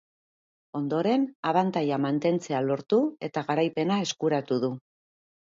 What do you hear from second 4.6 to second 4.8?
du.